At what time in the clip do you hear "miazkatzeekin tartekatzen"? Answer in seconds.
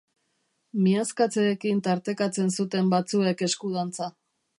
0.85-2.49